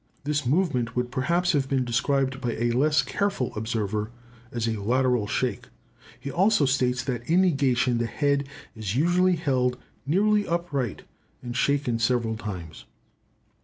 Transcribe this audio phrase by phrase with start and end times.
[0.23, 4.09] This movement would perhaps have been described by a less careful observer
[4.51, 5.67] as a lateral shake.
[6.19, 9.77] He also states that in negation the head is usually held
[10.07, 11.03] nearly upright,
[11.43, 12.85] and shaken several times.